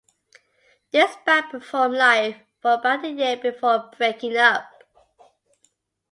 This 0.91 1.15
band 1.27 1.51
performed 1.51 1.93
live 1.93 2.37
for 2.59 2.73
about 2.73 3.05
a 3.05 3.09
year 3.11 3.37
before 3.37 3.91
breaking 3.95 4.35
up. 4.35 4.65